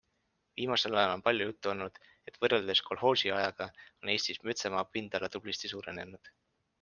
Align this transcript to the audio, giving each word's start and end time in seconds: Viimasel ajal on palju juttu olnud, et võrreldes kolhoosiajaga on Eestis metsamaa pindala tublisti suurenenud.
Viimasel 0.59 0.95
ajal 0.99 1.11
on 1.17 1.23
palju 1.25 1.45
juttu 1.49 1.71
olnud, 1.73 1.99
et 2.31 2.39
võrreldes 2.45 2.81
kolhoosiajaga 2.87 3.67
on 3.91 4.13
Eestis 4.15 4.41
metsamaa 4.51 4.87
pindala 4.97 5.31
tublisti 5.37 5.71
suurenenud. 5.75 6.31